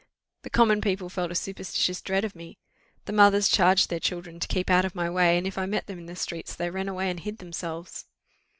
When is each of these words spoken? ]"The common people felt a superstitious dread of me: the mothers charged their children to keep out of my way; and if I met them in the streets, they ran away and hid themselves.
]"The 0.43 0.49
common 0.49 0.81
people 0.81 1.09
felt 1.09 1.29
a 1.29 1.35
superstitious 1.35 2.01
dread 2.01 2.25
of 2.25 2.35
me: 2.35 2.57
the 3.05 3.13
mothers 3.13 3.47
charged 3.47 3.91
their 3.91 3.99
children 3.99 4.39
to 4.39 4.47
keep 4.47 4.71
out 4.71 4.83
of 4.83 4.95
my 4.95 5.11
way; 5.11 5.37
and 5.37 5.45
if 5.45 5.59
I 5.59 5.67
met 5.67 5.85
them 5.85 5.99
in 5.99 6.07
the 6.07 6.15
streets, 6.15 6.55
they 6.55 6.71
ran 6.71 6.89
away 6.89 7.11
and 7.11 7.19
hid 7.19 7.37
themselves. 7.37 8.07